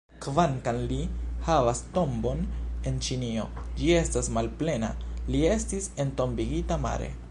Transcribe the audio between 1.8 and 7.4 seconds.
tombon en Ĉinio, ĝi estas malplena: li estis entombigita mare.